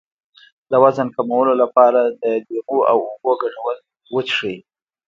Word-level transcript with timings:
د 0.71 0.73
وزن 0.83 1.07
کمولو 1.15 1.53
لپاره 1.61 1.99
د 2.21 2.23
لیمو 2.47 2.77
او 2.91 2.97
اوبو 3.11 3.31
ګډول 3.41 3.77
وڅښئ 4.15 4.57